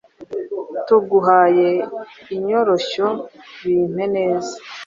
[0.85, 1.69] tuguhaye,
[2.35, 3.07] Inyoroshyo,
[3.63, 4.53] Bimpe neza,